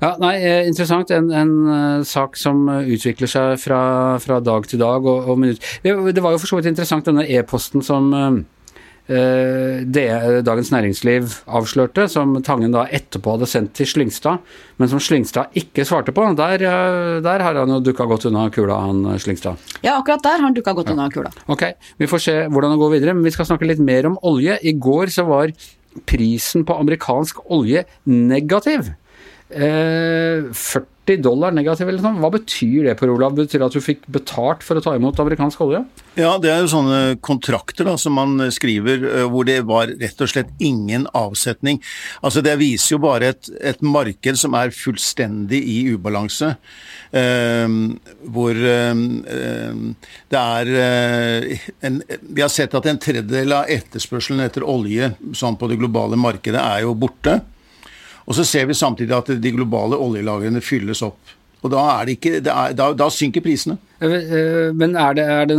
Ja, 0.00 0.14
nei, 0.22 0.34
eh, 0.40 0.68
interessant. 0.70 1.10
En, 1.12 1.28
en 1.36 1.52
uh, 1.68 2.06
sak 2.06 2.38
som 2.40 2.64
utvikler 2.70 3.28
seg 3.28 3.58
fra, 3.60 3.82
fra 4.22 4.40
dag 4.40 4.68
til 4.70 4.80
dag 4.80 5.04
og, 5.04 5.28
og 5.28 5.42
minutt. 5.42 5.66
Det, 5.84 6.22
var 6.22 6.32
jo 6.32 6.40
for 6.40 6.48
så 6.54 6.60
vidt 6.60 6.70
interessant, 6.72 7.08
denne 7.10 7.28
e-posten 7.28 7.84
som 7.84 8.08
Eh, 8.10 8.40
det 9.10 10.06
Dagens 10.46 10.70
Næringsliv 10.70 11.32
avslørte, 11.50 12.04
som 12.10 12.36
Tangen 12.46 12.70
da 12.74 12.84
etterpå 12.94 13.34
hadde 13.34 13.48
sendt 13.50 13.72
til 13.74 13.88
Slyngstad, 13.90 14.38
men 14.78 14.90
som 14.90 15.02
Slyngstad 15.02 15.56
ikke 15.58 15.84
svarte 15.88 16.14
på. 16.14 16.24
Der, 16.38 16.62
eh, 16.62 17.18
der 17.24 17.42
har 17.42 17.58
han 17.58 17.68
jo 17.74 17.80
dukka 17.80 18.06
godt 18.06 18.28
unna 18.30 18.48
kula, 18.54 18.78
han 18.86 19.04
eh, 19.12 19.18
Slyngstad. 19.18 19.58
Ja, 19.82 19.98
akkurat 19.98 20.22
der 20.22 20.38
har 20.38 20.46
han 20.46 20.54
dukka 20.54 20.72
godt 20.72 20.92
unna 20.94 21.08
kula. 21.10 21.32
Ok, 21.48 21.66
vi 21.98 22.06
får 22.06 22.24
se 22.26 22.36
hvordan 22.46 22.70
det 22.76 22.78
går 22.78 22.94
videre, 22.94 23.14
men 23.14 23.24
vi 23.24 23.34
skal 23.34 23.48
snakke 23.50 23.66
litt 23.66 23.82
mer 23.82 24.06
om 24.06 24.18
olje. 24.22 24.58
I 24.62 24.72
går 24.72 25.10
så 25.10 25.26
var 25.26 25.52
prisen 26.06 26.64
på 26.64 26.78
amerikansk 26.78 27.42
olje 27.50 27.84
negativ. 28.06 28.92
Eh, 29.50 30.46
40 30.54 30.99
dollar 31.18 31.54
negativ 31.54 31.88
eller 31.88 32.04
noe. 32.04 32.20
Hva 32.22 32.30
betyr 32.36 32.86
det, 32.86 32.94
Per 33.00 33.10
Olav? 33.10 33.34
Betyr 33.38 33.58
det 33.58 33.66
at 33.66 33.76
du 33.76 33.82
fikk 33.82 34.06
betalt 34.12 34.62
for 34.66 34.78
å 34.78 34.84
ta 34.84 34.94
imot 34.96 35.18
amerikansk 35.20 35.62
olje? 35.66 35.82
Ja, 36.18 36.36
det 36.42 36.50
er 36.52 36.62
jo 36.62 36.70
sånne 36.72 37.00
kontrakter 37.24 37.86
da, 37.88 37.96
som 38.00 38.16
man 38.18 38.50
skriver 38.54 39.04
eh, 39.08 39.26
hvor 39.30 39.46
det 39.48 39.60
var 39.68 39.92
rett 40.00 40.22
og 40.22 40.30
slett 40.30 40.50
ingen 40.62 41.06
avsetning. 41.16 41.80
Altså 42.22 42.42
Det 42.44 42.56
viser 42.60 42.96
jo 42.96 43.02
bare 43.04 43.32
et, 43.34 43.50
et 43.72 43.82
marked 43.82 44.38
som 44.40 44.54
er 44.58 44.74
fullstendig 44.74 45.60
i 45.60 45.78
ubalanse. 45.94 46.54
Eh, 47.10 47.76
hvor 48.30 48.64
eh, 48.72 49.04
det 50.30 50.40
er 50.40 50.74
eh, 50.78 51.70
en, 51.86 52.02
Vi 52.20 52.44
har 52.44 52.52
sett 52.52 52.74
at 52.78 52.86
en 52.86 53.00
tredjedel 53.02 53.56
av 53.56 53.70
etterspørselen 53.70 54.44
etter 54.44 54.66
olje 54.66 55.10
sånn 55.34 55.58
på 55.58 55.70
det 55.70 55.80
globale 55.80 56.18
markedet 56.20 56.60
er 56.60 56.84
jo 56.86 56.94
borte. 56.98 57.40
Og 58.30 58.36
så 58.38 58.46
ser 58.46 58.68
vi 58.70 58.78
samtidig 58.78 59.16
at 59.16 59.32
de 59.42 59.50
globale 59.50 59.98
oljelagrene 59.98 60.62
fylles 60.62 61.02
opp. 61.02 61.34
Og 61.60 61.72
da, 61.74 61.82
ikke, 62.08 62.38
er, 62.38 62.72
da, 62.76 62.86
da 62.96 63.08
synker 63.12 63.42
prisene. 63.44 63.76
Eh, 64.00 64.14
eh, 64.16 64.68
men 64.72 64.94
er 64.96 65.16
det, 65.18 65.24
er 65.28 65.48
det, 65.50 65.58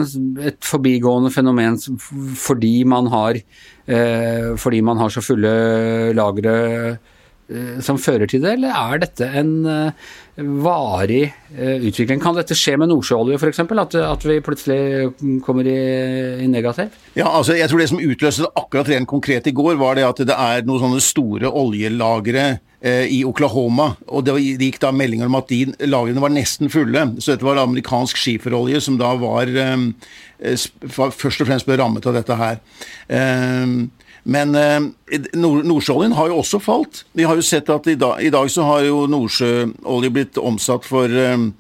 et 0.50 0.58
forbigående 0.66 1.30
fenomen 1.34 1.78
fordi 2.42 2.74
man 2.90 3.12
har, 3.14 3.38
eh, 3.86 4.48
fordi 4.58 4.80
man 4.88 4.98
har 4.98 5.14
så 5.14 5.22
fulle 5.22 5.52
lagre 6.18 6.56
som 7.84 8.00
fører 8.00 8.30
til 8.32 8.44
det, 8.44 8.56
eller 8.56 8.72
er 8.72 9.02
dette 9.04 9.28
en 9.42 9.52
varig 10.38 11.26
utvikling? 11.52 12.22
Kan 12.24 12.38
dette 12.38 12.56
skje 12.58 12.78
med 12.80 12.92
nordsjøolje 12.92 13.40
f.eks., 13.40 13.62
at, 13.66 13.98
at 14.00 14.26
vi 14.28 14.40
plutselig 14.46 15.42
kommer 15.46 15.68
i, 15.68 15.78
i, 16.46 16.48
negativ? 16.52 16.96
Ja, 17.18 17.28
altså 17.28 17.58
jeg 17.60 17.68
tror 17.70 17.84
det 17.84 17.90
som 17.92 18.02
utløste 18.02 18.48
det 18.48 18.54
akkurat 18.64 18.92
rent 18.94 19.12
konkret 19.12 19.50
i 19.52 19.56
går, 19.56 19.76
var 19.82 20.00
det 20.00 20.08
at 20.08 20.24
det 20.32 20.38
er 20.38 20.68
noen 20.68 20.86
sånne 20.86 21.04
store 21.04 21.52
oljelagre 21.52 22.46
Eh, 22.52 22.71
i 22.82 23.20
Oklahoma. 23.28 23.92
og 24.08 24.26
Det 24.26 24.34
gikk 24.42 24.80
da 24.82 24.90
meldinger 24.96 25.30
om 25.30 25.38
at 25.38 25.52
de 25.52 25.68
lagrene 25.86 26.24
var 26.24 26.34
nesten 26.34 26.72
fulle. 26.74 27.04
Så 27.22 27.36
dette 27.36 27.46
var 27.46 27.62
amerikansk 27.62 28.18
skiferolje 28.18 28.82
som 28.82 28.98
da 28.98 29.12
var 29.22 29.52
um, 29.76 29.92
først 30.90 31.44
og 31.44 31.50
fremst 31.50 31.70
ble 31.70 31.78
rammet 31.78 32.08
av 32.10 32.18
dette 32.18 32.38
her. 32.40 32.58
Um, 33.06 33.92
men 34.24 34.54
nordsjøoljen 35.34 36.14
har 36.18 36.30
jo 36.30 36.42
også 36.42 36.60
falt. 36.62 37.04
Vi 37.18 37.26
har 37.26 37.38
jo 37.38 37.46
sett 37.46 37.70
at 37.74 37.88
i 37.90 37.98
dag, 37.98 38.20
i 38.22 38.34
dag 38.34 38.50
så 38.54 38.66
har 38.68 38.84
jo 38.86 39.08
nordsjøolje 39.10 40.14
blitt 40.14 40.42
omsatt 40.42 40.86
for 40.86 41.10
um, 41.10 41.52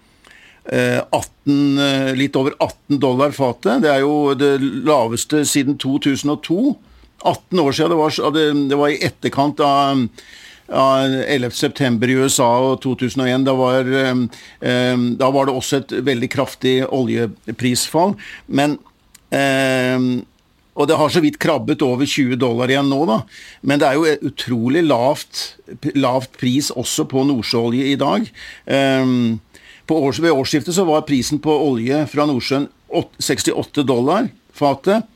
18, 0.69 2.15
litt 2.17 2.37
over 2.37 2.53
18 2.59 2.99
dollar 3.01 3.33
fatet. 3.33 3.81
Det 3.81 3.89
er 3.89 4.03
jo 4.03 4.33
det 4.37 4.59
laveste 4.61 5.41
siden 5.45 5.77
2002. 5.81 6.75
18 7.23 7.59
år 7.59 7.71
siden. 7.71 7.91
Det 7.91 7.97
var, 7.97 8.43
det 8.69 8.77
var 8.77 8.89
i 8.89 9.01
etterkant 9.05 9.59
av 9.65 10.05
11.9. 10.71 11.99
i 12.07 12.17
USA 12.17 12.49
og 12.71 12.81
2001. 12.85 13.45
Da 13.47 13.55
var, 13.59 13.91
um, 14.11 14.25
da 15.19 15.29
var, 15.35 15.47
det 15.47 15.55
også 15.55 15.81
et 15.81 15.95
veldig 16.07 16.29
kraftig 16.31 16.75
oljeprisfall. 16.87 18.15
Men 18.47 18.77
um, 19.31 20.11
og 20.71 20.87
det 20.87 20.95
har 20.95 21.11
så 21.11 21.19
vidt 21.19 21.39
krabbet 21.41 21.83
over 21.83 22.07
20 22.07 22.39
dollar 22.39 22.71
igjen 22.71 22.87
nå, 22.87 23.01
da. 23.05 23.17
Men 23.67 23.81
det 23.81 23.89
er 23.89 23.97
jo 23.99 24.31
utrolig 24.31 24.85
lavt, 24.87 25.41
lavt 25.99 26.37
pris 26.39 26.71
også 26.71 27.03
på 27.11 27.25
nordsjøolje 27.27 27.89
i 27.91 27.97
dag. 27.99 28.29
På 29.91 29.97
års, 30.07 30.21
ved 30.23 30.31
årsskiftet 30.31 30.77
så 30.77 30.85
var 30.87 31.03
prisen 31.03 31.41
på 31.43 31.51
olje 31.67 32.05
fra 32.07 32.23
Nordsjøen 32.29 32.69
68 32.87 33.83
dollar 33.83 34.31
fatet. 34.55 35.10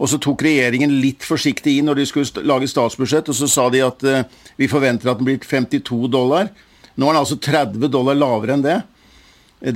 Og 0.00 0.08
så 0.08 0.18
tok 0.22 0.46
regjeringen 0.46 0.92
litt 1.02 1.24
forsiktig 1.28 1.76
inn 1.76 1.90
når 1.90 2.00
de 2.00 2.08
skulle 2.08 2.44
lage 2.48 2.70
statsbudsjett, 2.70 3.28
og 3.28 3.36
så 3.36 3.48
sa 3.50 3.66
de 3.72 3.82
at 3.84 4.04
uh, 4.08 4.22
vi 4.56 4.68
forventer 4.70 5.12
at 5.12 5.20
den 5.20 5.28
blir 5.28 5.40
52 5.44 6.08
dollar. 6.12 6.48
Nå 6.96 7.06
er 7.08 7.14
den 7.14 7.20
altså 7.20 7.36
30 7.36 7.90
dollar 7.92 8.16
lavere 8.16 8.56
enn 8.56 8.64
det. 8.64 8.78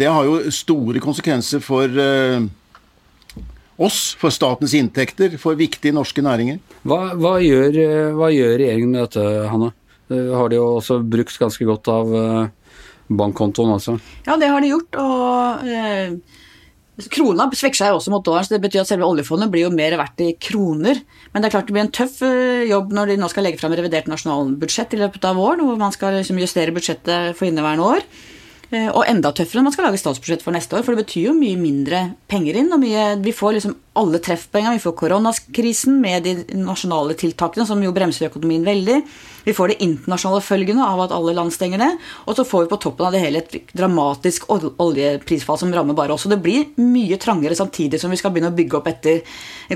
Det 0.00 0.09
har 0.09 0.25
jo 0.25 0.38
store 0.55 1.03
konsekvenser 1.05 1.61
for 1.61 1.93
uh, 1.93 2.41
oss, 3.76 4.15
for 4.17 4.32
statens 4.32 4.73
inntekter, 4.79 5.37
for 5.41 5.61
viktige 5.61 5.93
norske 5.93 6.25
næringer. 6.25 6.62
Hva, 6.88 7.00
hva, 7.21 7.35
gjør, 7.44 7.76
eh, 7.82 8.12
hva 8.17 8.31
gjør, 8.32 8.55
regjeringen 8.62 8.94
med 8.94 9.05
dette, 9.05 9.25
Hanne? 9.50 9.73
Har 10.09 10.53
de 10.53 10.56
jo 10.56 10.65
også 10.79 10.99
brukt 11.00 11.37
ganske 11.41 11.65
godt 11.69 11.88
av 11.88 12.11
bankkontoen, 13.09 13.73
altså? 13.76 13.97
Ja, 14.29 14.37
det 14.41 14.49
har 14.53 14.65
de 14.65 14.73
gjort. 14.73 15.00
og... 15.05 15.69
Uh 15.69 16.40
Krona 16.94 17.48
svekker 17.50 17.78
seg 17.80 17.96
også 17.96 18.12
mot 18.12 18.22
dollaren, 18.22 18.46
så 18.46 18.54
det 18.54 18.62
betyr 18.62 18.84
at 18.84 18.90
selve 18.92 19.06
oljefondet 19.08 19.50
blir 19.50 19.64
jo 19.64 19.72
mer 19.74 19.96
verdt 19.98 20.20
i 20.22 20.28
kroner. 20.38 21.00
Men 21.32 21.42
det 21.42 21.48
er 21.48 21.54
klart 21.56 21.66
det 21.66 21.74
blir 21.74 21.82
en 21.88 21.94
tøff 21.94 22.20
eh, 22.22 22.62
jobb 22.70 22.94
når 22.94 23.10
de 23.10 23.16
nå 23.18 23.30
skal 23.32 23.48
legge 23.48 23.58
fram 23.58 23.74
revidert 23.74 24.06
nasjonalbudsjett 24.10 24.94
i 24.94 25.00
løpet 25.02 25.26
av 25.26 25.40
våren, 25.40 25.64
hvor 25.66 25.80
man 25.80 25.94
skal 25.94 26.20
liksom 26.20 26.38
justere 26.38 26.74
budsjettet 26.76 27.34
for 27.34 27.48
inneværende 27.48 27.88
år. 27.96 28.06
Eh, 28.75 28.88
og 28.90 29.04
enda 29.07 29.31
tøffere 29.31 29.61
når 29.61 29.69
man 29.69 29.75
skal 29.75 29.87
lage 29.87 30.00
statsbudsjett 30.00 30.43
for 30.43 30.54
neste 30.54 30.75
år, 30.75 30.83
for 30.83 30.95
det 30.95 31.04
betyr 31.04 31.28
jo 31.28 31.35
mye 31.37 31.59
mindre 31.61 32.00
penger 32.31 32.59
inn. 32.59 32.73
og 32.73 32.81
mye, 32.83 33.23
Vi 33.23 33.33
får 33.33 33.52
liksom 33.54 33.76
alle 33.95 34.19
treffpoengene. 34.19 34.75
Vi 34.75 34.83
får 34.83 34.97
koronakrisen 34.99 36.00
med 36.00 36.25
de 36.25 36.35
nasjonale 36.59 37.14
tiltakene, 37.14 37.66
som 37.66 37.83
jo 37.83 37.93
bremser 37.93 38.31
økonomien 38.31 38.64
veldig. 38.64 39.02
Vi 39.45 39.52
får 39.52 39.69
de 39.69 39.85
internasjonale 39.85 40.43
følgene 40.43 40.83
av 40.83 41.00
at 41.04 41.12
alle 41.12 41.35
land 41.35 41.52
stenger 41.52 41.78
ned. 41.78 41.99
Og 42.26 42.35
så 42.35 42.45
får 42.45 42.64
vi 42.64 42.73
på 42.73 42.81
toppen 42.81 43.07
av 43.07 43.12
det 43.12 43.23
hele 43.23 43.38
et 43.38 43.73
dramatisk 43.73 44.49
oljeprisfall 44.50 45.59
som 45.59 45.73
rammer 45.73 45.95
bare 45.95 46.12
oss. 46.12 46.26
Og 46.26 46.33
det 46.35 46.43
blir 46.43 46.66
mye 46.76 47.19
trangere 47.19 47.54
samtidig 47.54 48.00
som 48.00 48.11
vi 48.11 48.16
skal 48.16 48.33
begynne 48.33 48.50
å 48.50 48.57
bygge 48.57 48.81
opp 48.81 48.88
etter 48.88 49.23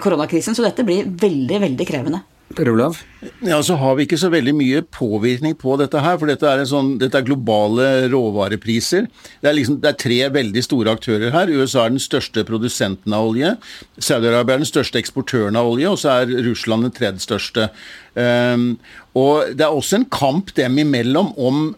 koronakrisen. 0.01 0.57
Så 0.57 0.67
dette 0.67 0.83
blir 0.83 1.07
veldig, 1.07 1.61
veldig 1.61 1.87
krevende. 1.87 2.25
Per 2.57 2.69
Olav? 2.73 2.97
Ja, 3.45 3.59
så 3.63 3.75
har 3.77 3.97
vi 3.99 4.07
ikke 4.07 4.19
så 4.21 4.31
veldig 4.33 4.55
mye 4.57 4.81
påvirkning 4.95 5.53
på 5.61 5.75
dette 5.81 6.01
her, 6.01 6.17
for 6.21 6.31
dette 6.31 6.49
er, 6.49 6.63
sånn, 6.69 6.95
dette 7.01 7.21
er 7.21 7.27
globale 7.27 7.89
råvarepriser. 8.09 9.09
Det 9.43 9.51
er, 9.51 9.57
liksom, 9.59 9.77
det 9.83 9.91
er, 9.91 9.99
tre 10.01 10.21
veldig 10.33 10.63
store 10.65 10.95
aktører 10.97 11.35
her. 11.35 11.53
USA 11.53 11.85
er 11.85 11.93
den 11.93 12.03
største 12.03 12.47
produsenten 12.49 13.17
av 13.17 13.29
olje. 13.29 13.53
Saudi-Arabia 14.01 14.57
er 14.57 14.65
den 14.65 14.71
største 14.71 15.01
eksportøren 15.03 15.59
av 15.61 15.69
olje, 15.75 15.93
og 15.93 16.01
så 16.01 16.15
er 16.15 16.33
Russland 16.47 16.89
den 16.89 16.97
tredje 16.97 17.27
største. 17.27 17.69
Um, 18.17 18.71
og 19.19 19.53
det 19.59 19.67
er 19.67 19.77
også 19.77 20.01
en 20.01 20.09
kamp 20.09 20.55
dem 20.57 20.81
imellom 20.81 21.35
om 21.37 21.69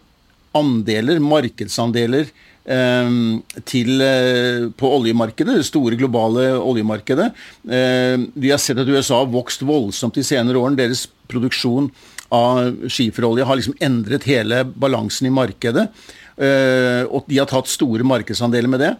andeler, 0.57 1.19
markedsandeler 1.23 2.31
til, 2.65 4.01
eh, 4.01 4.69
på 4.77 4.91
oljemarkedet, 4.99 5.57
det 5.57 5.65
store 5.65 5.97
globale 5.97 6.51
oljemarkedet. 6.59 7.31
Ehm, 7.69 8.31
vi 8.35 8.51
har 8.51 8.57
sett 8.57 8.77
at 8.77 8.87
USA 8.87 9.23
har 9.23 9.31
vokst 9.31 9.61
voldsomt 9.61 10.13
de 10.13 10.23
senere 10.23 10.55
årene. 10.55 10.77
Deres 10.77 11.07
produksjon 11.27 11.89
av 12.31 12.75
skiferolje 12.87 13.45
har 13.45 13.57
liksom 13.57 13.77
endret 13.81 14.23
hele 14.23 14.63
balansen 14.63 15.27
i 15.27 15.33
markedet. 15.33 15.89
Ehm, 16.37 17.07
og 17.09 17.25
de 17.27 17.37
har 17.37 17.47
tatt 17.47 17.67
store 17.67 18.03
markedsandeler 18.03 18.69
med 18.69 18.79
det. 18.79 18.95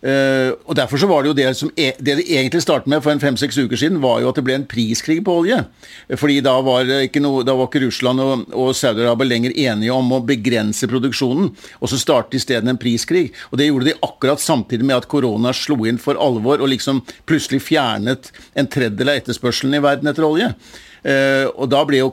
Uh, 0.00 0.56
og 0.64 0.76
Derfor 0.78 0.96
så 0.96 1.08
var 1.10 1.20
det 1.20 1.28
jo 1.28 1.36
det 1.36 1.48
som 1.58 1.70
e 1.76 1.90
det 2.00 2.14
det 2.16 2.24
egentlig 2.24 2.62
startet 2.64 2.88
med 2.88 3.02
for 3.04 3.12
en 3.12 3.20
fem-seks 3.20 3.58
uker 3.60 3.76
siden, 3.76 3.98
var 4.00 4.22
jo 4.22 4.30
at 4.30 4.38
det 4.38 4.44
ble 4.46 4.56
en 4.56 4.64
priskrig 4.64 5.18
på 5.24 5.34
olje. 5.42 5.58
Fordi 6.16 6.38
da 6.40 6.54
var 6.64 6.88
ikke, 7.04 7.20
noe, 7.20 7.44
da 7.44 7.52
var 7.58 7.68
ikke 7.68 7.84
Russland 7.84 8.22
og, 8.24 8.46
og 8.56 8.72
Saudi-Arabia 8.76 9.28
lenger 9.28 9.56
enige 9.56 9.92
om 9.92 10.08
å 10.16 10.22
begrense 10.24 10.88
produksjonen. 10.88 11.52
Og 11.80 11.92
så 11.92 12.00
startet 12.00 12.40
isteden 12.40 12.72
en 12.72 12.80
priskrig. 12.80 13.28
Og 13.50 13.60
det 13.60 13.68
gjorde 13.68 13.90
de 13.90 13.98
akkurat 14.06 14.40
samtidig 14.40 14.88
med 14.88 15.02
at 15.02 15.10
korona 15.10 15.52
slo 15.56 15.82
inn 15.84 16.00
for 16.00 16.16
alvor 16.16 16.64
og 16.64 16.72
liksom 16.72 17.04
plutselig 17.28 17.60
fjernet 17.68 18.32
en 18.56 18.70
tredjedel 18.70 19.12
av 19.12 19.20
etterspørselen 19.20 19.76
i 19.76 19.84
verden 19.84 20.08
etter 20.08 20.24
olje. 20.24 20.54
Uh, 21.00 21.46
og 21.56 21.70
da 21.72 21.84
ble 21.88 22.02
jo 22.02 22.10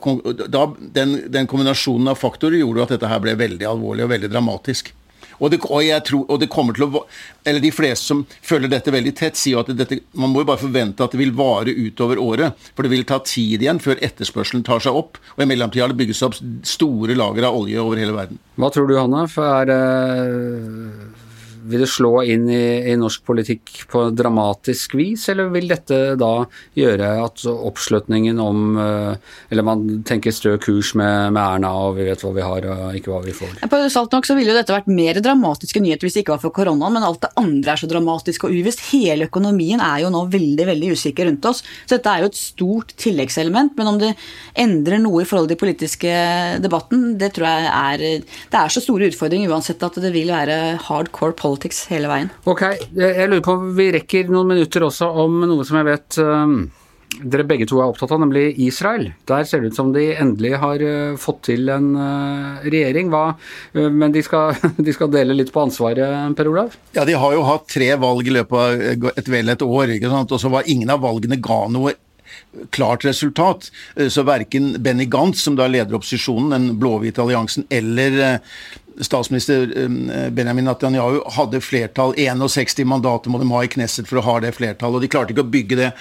da, 0.47 0.67
den, 0.95 1.17
den 1.31 1.47
kombinasjonen 1.47 2.11
av 2.11 2.19
faktorer 2.19 2.61
gjorde 2.61 2.85
at 2.85 2.95
dette 2.95 3.09
her 3.11 3.23
ble 3.23 3.35
veldig 3.39 3.67
alvorlig 3.67 4.05
og 4.05 4.13
veldig 4.15 4.31
dramatisk. 4.31 4.93
Og 5.37 5.51
det, 5.53 5.59
og, 5.65 5.83
tror, 6.07 6.23
og 6.27 6.39
det, 6.41 6.49
kommer 6.53 6.77
til 6.77 6.87
å 6.87 7.03
Eller 7.47 7.63
de 7.63 7.71
fleste 7.71 8.09
som 8.09 8.23
følger 8.41 8.71
dette 8.71 8.93
veldig 8.93 9.13
tett, 9.17 9.37
sier 9.39 9.61
at 9.61 9.69
dette, 9.77 10.01
man 10.17 10.33
må 10.33 10.43
jo 10.43 10.49
bare 10.49 10.63
forvente 10.63 11.03
at 11.03 11.13
det 11.13 11.21
vil 11.21 11.35
vare 11.37 11.75
utover 11.75 12.19
året. 12.21 12.57
For 12.75 12.85
det 12.85 12.93
vil 12.93 13.05
ta 13.07 13.21
tid 13.23 13.63
igjen 13.63 13.81
før 13.83 14.01
etterspørselen 14.03 14.65
tar 14.67 14.83
seg 14.83 14.97
opp. 14.97 15.21
Og 15.37 15.45
i 15.45 15.49
mellomtida 15.49 15.85
har 15.85 15.93
det 15.93 16.01
bygges 16.01 16.23
opp 16.27 16.39
store 16.67 17.17
lager 17.17 17.47
av 17.47 17.61
olje 17.61 17.79
over 17.81 18.01
hele 18.01 18.15
verden. 18.17 18.41
Hva 18.57 18.71
tror 18.73 18.89
du, 18.89 18.97
Hanna? 18.99 19.27
For 19.31 19.47
er 19.61 19.71
det 19.71 21.26
vil 21.67 21.83
det 21.83 21.89
slå 21.91 22.11
inn 22.23 22.47
i, 22.49 22.91
i, 22.91 22.95
norsk 22.99 23.23
politikk 23.27 23.83
på 23.91 24.07
dramatisk 24.15 24.95
vis, 24.97 25.27
eller 25.31 25.51
vil 25.53 25.69
dette 25.69 25.99
da 26.19 26.31
gjøre 26.77 27.09
at 27.23 27.43
oppslutningen 27.51 28.39
om 28.41 28.77
eh, 28.81 29.33
Eller 29.51 29.65
man 29.65 29.83
tenker 30.07 30.33
stø 30.35 30.55
kurs 30.61 30.93
med, 30.97 31.33
med, 31.35 31.41
Erna, 31.41 31.71
og 31.87 31.97
vi 31.97 32.07
vet 32.07 32.23
hva 32.23 32.33
vi 32.35 32.45
har 32.45 32.67
og 32.71 32.97
ikke 32.97 33.11
hva 33.11 33.21
vi 33.25 33.35
får? 33.35 33.57
På 33.71 33.81
salt 33.91 34.13
nok 34.15 34.27
så 34.27 34.35
ville 34.37 34.53
jo 34.53 34.57
dette 34.57 34.75
vært 34.75 34.89
mer 34.91 35.19
dramatiske 35.23 35.81
nyheter 35.83 36.07
hvis 36.07 36.17
det 36.17 36.23
ikke 36.25 36.35
var 36.35 36.43
for 36.43 36.55
koronaen, 36.55 36.95
men 36.95 37.05
alt 37.07 37.21
det 37.25 37.33
andre 37.39 37.73
er 37.73 37.81
så 37.81 37.89
dramatisk 37.89 38.47
og 38.47 38.55
uvisst. 38.55 38.85
Hele 38.91 39.27
økonomien 39.29 39.83
er 39.83 40.03
jo 40.05 40.11
nå 40.13 40.23
veldig 40.31 40.67
veldig 40.71 40.93
usikker 40.95 41.29
rundt 41.29 41.47
oss. 41.49 41.63
Så 41.85 41.97
dette 41.97 42.13
er 42.13 42.23
jo 42.23 42.31
et 42.31 42.39
stort 42.39 42.95
tilleggselement. 42.99 43.75
Men 43.77 43.91
om 43.93 44.01
det 44.01 44.13
endrer 44.57 45.01
noe 45.03 45.23
i 45.23 45.27
forhold 45.27 45.49
til 45.49 45.57
den 45.57 45.63
politiske 45.65 46.13
debatten, 46.63 47.09
det 47.19 47.33
tror 47.35 47.49
jeg 47.49 47.71
er 47.71 48.05
Det 48.17 48.59
er 48.59 48.71
så 48.71 48.83
store 48.83 49.09
utfordringer 49.11 49.51
uansett 49.51 49.83
at 49.83 49.97
det 50.01 50.13
vil 50.15 50.31
være 50.31 50.77
hardcore 50.87 51.35
politics 51.37 51.56
politics 51.57 51.87
hele 51.91 52.09
veien. 52.11 52.33
Ok, 52.47 52.65
jeg 52.97 53.29
lurer 53.29 53.45
på 53.45 53.57
vi 53.77 53.91
rekker 53.97 54.29
noen 54.31 54.53
minutter 54.53 54.85
også 54.87 55.09
om 55.23 55.41
noe 55.47 55.65
som 55.65 55.79
jeg 55.79 55.87
vet 55.87 56.17
um, 56.21 56.59
dere 57.17 57.45
begge 57.47 57.65
to 57.69 57.79
er 57.79 57.89
opptatt 57.89 58.11
av, 58.13 58.21
nemlig 58.21 58.51
Israel. 58.61 59.09
Der 59.29 59.45
ser 59.47 59.63
det 59.63 59.71
ut 59.71 59.77
som 59.79 59.93
de 59.95 60.11
endelig 60.13 60.53
har 60.61 60.83
uh, 60.83 61.17
fått 61.17 61.47
til 61.49 61.71
en 61.73 61.93
uh, 61.97 62.65
regjering. 62.67 63.09
Hva, 63.13 63.31
uh, 63.33 63.87
men 63.89 64.13
de 64.13 64.21
skal, 64.25 64.57
de 64.85 64.93
skal, 64.93 65.11
dele 65.13 65.37
litt 65.37 65.53
på 65.55 65.63
ansvaret, 65.65 66.35
Per 66.37 66.51
Olav? 66.51 66.75
Ja, 66.97 67.07
de 67.07 67.17
har 67.17 67.33
jo 67.33 67.45
hatt 67.47 67.69
tre 67.73 67.93
valg 67.99 68.27
i 68.27 68.35
løpet 68.37 68.57
av 68.57 69.13
et 69.15 69.31
vel 69.31 69.53
et 69.55 69.65
år. 69.65 69.95
ikke 69.95 70.11
sant? 70.13 70.35
Og 70.35 70.43
så 70.43 70.51
var 70.53 70.69
ingen 70.69 70.93
av 70.93 71.01
valgene 71.05 71.39
ga 71.41 71.63
noe 71.73 71.95
klart 72.75 73.05
resultat. 73.07 73.69
Så 74.11 74.23
verken 74.27 74.75
Benny 74.83 75.07
Gantz, 75.09 75.41
som 75.45 75.55
da 75.57 75.65
leder 75.71 75.95
opposisjonen, 75.95 76.51
den 76.51 76.79
blå-hvite 76.81 77.23
alliansen, 77.23 77.65
eller 77.71 78.17
statsminister 79.01 79.67
eh, 79.77 80.29
Benjamin 80.33 80.67
Netanyahu 80.69 81.21
hadde 81.37 81.61
flertall. 81.61 82.15
61 82.17 82.85
mandater 82.87 83.31
må 83.31 83.41
de 83.41 83.49
ha 83.51 83.63
i 83.63 83.71
Knesset 83.71 84.09
for 84.09 84.21
å 84.21 84.25
ha 84.27 84.37
det 84.43 84.55
flertallet, 84.57 84.99
og 84.99 85.05
de 85.05 85.11
klarte 85.11 85.35
ikke 85.35 85.45
å 85.45 85.53
bygge 85.53 85.79
det. 85.79 85.91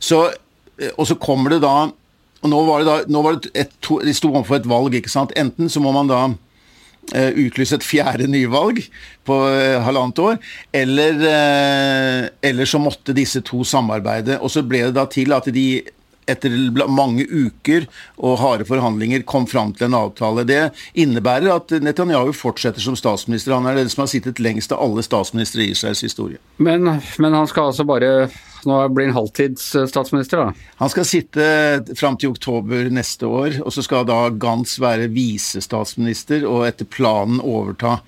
Så, 0.00 0.26
eh, 0.80 0.92
og 0.96 1.08
så 1.10 1.18
kommer 1.20 1.56
det 1.56 1.62
da 1.66 1.90
og 2.40 2.48
nå 2.48 2.60
var 2.64 2.80
det 2.80 2.88
da, 2.88 3.00
nå 3.12 3.20
var 3.20 3.36
det 3.36 3.50
et, 3.52 3.74
to, 3.84 3.98
De 4.00 4.14
sto 4.16 4.30
overfor 4.32 4.60
et 4.60 4.68
valg. 4.68 4.94
ikke 4.96 5.12
sant? 5.12 5.34
Enten 5.36 5.68
så 5.68 5.82
må 5.84 5.92
man 5.92 6.08
da 6.08 6.22
uh, 6.30 7.32
utlyse 7.36 7.76
et 7.76 7.84
fjerde 7.84 8.30
nyvalg 8.32 8.80
på 9.28 9.36
uh, 9.44 9.76
halvannet 9.84 10.22
år, 10.24 10.38
eller, 10.72 11.20
uh, 11.20 12.30
eller 12.48 12.70
så 12.70 12.80
måtte 12.80 13.16
disse 13.16 13.44
to 13.44 13.60
samarbeide. 13.60 14.38
Og 14.40 14.52
så 14.52 14.64
ble 14.64 14.86
det 14.86 14.96
da 14.96 15.04
til 15.12 15.36
at 15.36 15.50
de 15.52 15.66
etter 16.32 16.54
mange 16.90 17.26
uker 17.26 17.86
og 18.18 18.38
harde 18.40 18.66
forhandlinger 18.68 19.24
kom 19.28 19.48
fram 19.50 19.74
til 19.76 19.88
en 19.88 19.98
avtale. 19.98 20.46
Det 20.48 20.62
innebærer 20.98 21.50
at 21.54 21.74
Netanyahu 21.82 22.32
fortsetter 22.36 22.82
som 22.84 22.98
statsminister. 22.98 23.56
Han 23.56 23.68
er 23.70 23.80
den 23.80 23.90
som 23.92 24.04
har 24.04 24.12
sittet 24.12 24.42
lengst 24.42 24.72
av 24.74 24.82
alle 24.84 25.04
statsministre 25.06 25.64
i 25.64 25.72
Israels 25.74 26.04
historie. 26.04 26.40
Men, 26.56 26.86
men 27.18 27.36
han 27.36 27.50
skal 27.50 27.70
altså 27.70 27.86
bare 27.88 28.30
nå 28.68 28.76
blir 28.92 29.08
han 29.08 29.16
halvtidsstatsminister, 29.16 30.42
da? 30.42 30.72
Han 30.82 30.92
skal 30.92 31.06
sitte 31.08 31.44
fram 31.96 32.18
til 32.20 32.34
oktober 32.34 32.90
neste 32.92 33.28
år, 33.28 33.60
og 33.64 33.72
så 33.72 33.84
skal 33.84 34.04
da 34.08 34.26
Gantz 34.36 34.76
være 34.82 35.08
visestatsminister 35.12 36.44
og 36.48 36.66
etter 36.68 36.88
planen 36.88 37.40
overta. 37.40 37.98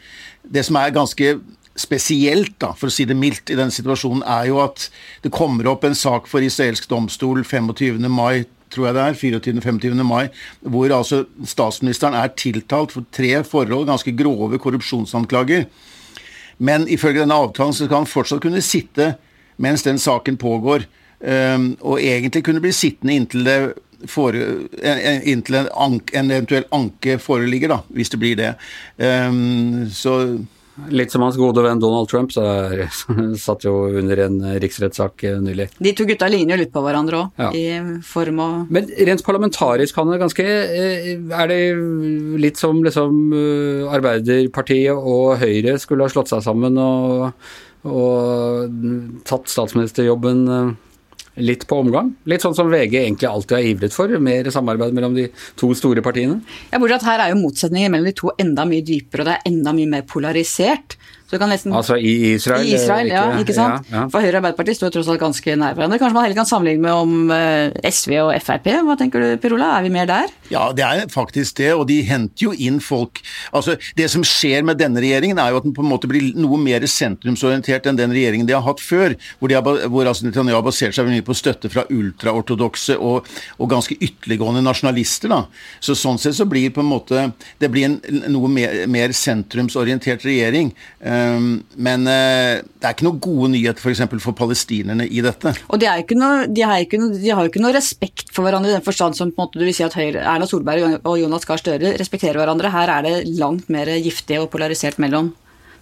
Det 0.43 0.64
som 0.67 0.76
er 0.81 0.95
ganske 0.95 1.37
spesielt, 1.79 2.55
da, 2.61 2.73
for 2.76 2.91
å 2.91 2.95
si 2.95 3.07
det 3.09 3.17
mildt, 3.17 3.50
i 3.50 3.59
denne 3.59 3.73
situasjonen, 3.73 4.25
er 4.29 4.50
jo 4.50 4.61
at 4.64 4.88
det 5.25 5.33
kommer 5.35 5.71
opp 5.71 5.87
en 5.88 5.97
sak 5.97 6.29
for 6.31 6.45
israelsk 6.45 6.88
domstol 6.91 7.45
25. 7.45 8.11
mai 8.12 8.45
tror 8.73 8.88
jeg 8.88 8.97
det 8.97 9.02
er, 9.05 9.17
24.-25. 9.21 10.02
mai, 10.09 10.31
hvor 10.61 10.93
altså 10.97 11.25
statsministeren 11.45 12.17
er 12.17 12.33
tiltalt 12.41 12.95
for 12.95 13.05
tre 13.12 13.43
forhold, 13.45 13.85
ganske 13.91 14.14
grove 14.17 14.61
korrupsjonsanklager. 14.62 15.67
Men 16.62 16.87
ifølge 16.88 17.21
denne 17.23 17.37
avtalen 17.37 17.75
så 17.76 17.87
skal 17.87 18.02
han 18.02 18.09
fortsatt 18.09 18.43
kunne 18.45 18.62
sitte 18.64 19.14
mens 19.62 19.85
den 19.85 20.00
saken 20.00 20.38
pågår, 20.41 20.87
um, 21.21 21.73
og 21.81 22.00
egentlig 22.00 22.45
kunne 22.47 22.62
bli 22.64 22.73
sittende 22.75 23.19
inntil, 23.19 23.45
det 23.47 23.59
for, 24.11 24.35
inntil 24.35 25.61
en, 25.61 25.69
anke, 25.79 26.17
en, 26.19 26.33
eventuell 26.33 26.64
anke 26.75 27.19
foreligger, 27.23 27.71
da, 27.71 27.83
hvis 27.95 28.11
det 28.11 28.19
blir 28.19 28.41
det. 28.41 28.55
Um, 28.99 29.85
så 29.93 30.17
Litt 30.88 31.12
som 31.12 31.21
hans 31.21 31.37
gode 31.37 31.61
venn 31.64 31.81
Donald 31.83 32.09
Trump, 32.09 32.33
så 32.33 32.43
satt 33.47 33.67
jo 33.67 33.75
under 34.00 34.23
en 34.25 34.38
riksrettssak 34.62 35.25
eh, 35.29 35.41
nylig. 35.43 35.69
De 35.76 35.93
to 35.97 36.07
gutta 36.09 36.31
ligner 36.33 36.57
jo 36.57 36.62
litt 36.62 36.73
på 36.73 36.83
hverandre 36.85 37.21
òg, 37.21 37.43
ja. 37.43 37.50
i 37.52 37.99
form 38.07 38.41
og 38.41 38.71
Men 38.73 38.88
rent 39.09 39.25
parlamentarisk, 39.26 39.99
han 40.00 40.14
er 40.14 40.23
ganske 40.23 40.47
eh, 40.47 41.11
Er 41.12 41.50
det 41.50 41.61
litt 42.41 42.61
som 42.61 42.81
liksom 42.85 43.35
eh, 43.37 43.93
Arbeiderpartiet 43.93 44.97
og 44.97 45.37
Høyre 45.43 45.76
skulle 45.83 46.09
ha 46.09 46.12
slått 46.12 46.33
seg 46.33 46.45
sammen 46.47 46.81
og, 46.81 47.29
og 47.88 48.73
tatt 49.29 49.52
statsministerjobben 49.52 50.47
litt 51.41 51.67
på 51.69 51.79
omgang? 51.83 52.12
Litt 52.29 52.45
sånn 52.45 52.57
som 52.57 52.71
VG 52.73 52.99
egentlig 53.05 53.31
alltid 53.31 53.57
har 53.57 53.71
ivret 53.71 53.97
for, 53.97 54.12
mer 54.23 54.51
samarbeid 54.53 54.97
mellom 54.97 55.17
de 55.17 55.29
to 55.61 55.73
store 55.79 56.05
partiene? 56.05 56.41
Ja, 56.73 56.81
bortsett 56.83 57.07
her 57.09 57.25
er 57.25 57.33
jo 57.33 57.41
motsetningen 57.41 57.95
mellom 57.95 58.11
de 58.11 58.17
to 58.19 58.35
enda 58.43 58.67
mye 58.69 58.85
dypere, 58.87 59.25
og 59.25 59.31
det 59.31 59.39
er 59.39 59.51
enda 59.53 59.75
mye 59.77 59.93
mer 59.97 60.07
polarisert. 60.09 60.99
Nesten, 61.33 61.73
altså 61.73 61.97
i 61.97 62.35
Israel? 62.35 62.67
I 62.67 62.75
Israel, 62.77 63.09
ikke, 63.09 63.17
ja. 63.17 63.39
ikke 63.41 63.55
sant? 63.57 63.87
Ja, 63.89 64.03
ja. 64.03 64.09
For 64.12 64.21
Høyre 64.21 64.37
og 64.37 64.43
Arbeiderpartiet 64.43 64.77
står 64.77 64.93
tross 64.93 65.09
alt 65.09 65.21
ganske 65.23 65.55
nær 65.57 65.77
hverandre. 65.79 65.99
Kanskje 66.01 66.17
man 66.17 66.27
heller 66.27 66.37
kan 66.37 66.49
sammenligne 66.49 66.85
med 66.85 66.93
om 66.93 67.33
eh, 67.33 67.89
SV 67.89 68.19
og 68.21 68.33
Frp. 68.45 68.69
Hva 68.85 68.97
tenker 69.01 69.25
du, 69.25 69.29
Per 69.41 69.55
Ola? 69.57 69.71
Er 69.79 69.87
vi 69.87 69.93
mer 69.95 70.11
der? 70.11 70.35
Ja, 70.53 70.67
det 70.77 70.85
er 70.85 71.09
faktisk 71.12 71.57
det, 71.62 71.71
og 71.73 71.87
de 71.89 72.03
henter 72.05 72.51
jo 72.51 72.53
inn 72.53 72.83
folk. 72.85 73.23
Altså, 73.57 73.79
Det 73.97 74.11
som 74.12 74.25
skjer 74.27 74.67
med 74.69 74.81
denne 74.83 75.01
regjeringen, 75.01 75.41
er 75.41 75.55
jo 75.55 75.62
at 75.62 75.69
den 75.69 75.73
på 75.77 75.85
en 75.85 75.89
måte 75.89 76.11
blir 76.11 76.35
noe 76.37 76.61
mer 76.61 76.85
sentrumsorientert 76.85 77.89
enn 77.89 78.01
den 78.01 78.12
regjeringen 78.12 78.49
de 78.49 78.57
har 78.59 78.67
hatt 78.67 78.83
før, 78.85 79.17
hvor, 79.41 79.49
de 79.49 79.57
har, 79.57 79.89
hvor 79.89 80.12
altså 80.12 80.29
Netanyahu 80.29 80.59
har 80.59 80.67
basert 80.67 80.97
seg 80.97 81.09
mye 81.09 81.22
på 81.26 81.37
støtte 81.37 81.71
fra 81.73 81.85
ultraortodokse 81.93 82.97
og, 82.99 83.29
og, 83.59 83.67
ganske 83.73 83.97
ytterliggående 83.99 84.62
nasjonalister. 84.64 85.33
da. 85.33 85.45
Så 85.81 85.97
Sånn 86.02 86.19
sett 86.21 86.37
så 86.37 86.47
blir 86.49 86.73
på 86.75 86.83
en 86.83 86.91
måte 86.91 87.29
det 87.62 87.71
blir 87.73 87.87
en 87.87 88.25
noe 88.33 88.50
mer, 88.50 88.75
mer 88.91 89.14
sentrumsorientert 89.17 90.25
regjering. 90.26 90.73
Ehm, 91.07 91.62
men 91.76 92.09
uh, 92.09 92.59
det 92.62 92.88
er 92.88 92.97
ikke 92.97 93.07
noen 93.07 93.21
gode 93.23 93.52
nyheter 93.55 93.83
f.eks. 93.83 94.02
For, 94.12 94.25
for 94.26 94.38
palestinerne 94.43 95.07
i 95.07 95.23
dette. 95.25 95.55
Og 95.73 95.81
de, 95.81 95.88
noe, 96.19 96.47
de, 96.50 96.64
ikke 96.85 97.00
noe, 97.00 97.12
de, 97.17 97.31
har 97.31 97.47
jo 97.47 97.52
ikke 97.52 97.62
noe 97.62 97.75
respekt 97.76 98.33
for 98.35 98.47
hverandre 98.47 98.73
i 98.73 98.76
den 98.76 98.87
forstand 98.87 99.19
som 99.19 99.31
på 99.31 99.38
en 99.38 99.47
måte 99.47 99.61
du 99.61 99.67
vil 99.67 99.76
si 99.76 99.87
at 99.87 99.97
Høyre, 99.97 100.25
Erna 100.25 100.49
Solberg 100.49 100.99
og 101.00 101.21
Jonas 101.21 101.47
Gahr 101.49 101.61
Støre 101.62 101.95
respekterer 102.00 102.41
hverandre. 102.41 102.73
Her 102.75 102.97
er 102.99 103.07
det 103.07 103.17
langt 103.38 103.71
mer 103.73 103.91
giftig 104.02 104.41
og 104.43 104.50
polarisert 104.52 105.00
mellom 105.02 105.33